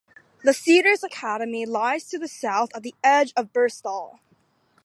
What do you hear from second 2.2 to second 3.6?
south at the edge of